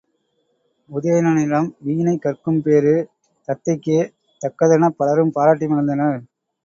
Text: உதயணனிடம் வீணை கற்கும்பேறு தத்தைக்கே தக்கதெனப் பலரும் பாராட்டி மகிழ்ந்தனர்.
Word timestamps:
உதயணனிடம் 0.89 1.67
வீணை 1.79 2.15
கற்கும்பேறு 2.17 2.95
தத்தைக்கே 3.47 3.99
தக்கதெனப் 4.41 4.97
பலரும் 4.99 5.33
பாராட்டி 5.37 5.67
மகிழ்ந்தனர். 5.67 6.19